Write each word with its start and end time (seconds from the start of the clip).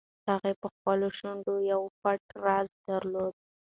هغې 0.29 0.53
په 0.61 0.67
خپلو 0.75 1.07
شونډو 1.17 1.53
یو 1.71 1.81
پټ 2.01 2.21
راز 2.45 2.69
درلود. 2.87 3.33